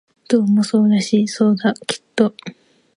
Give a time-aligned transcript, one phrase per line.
[0.27, 2.33] どうもそうらしい、そうだ、きっと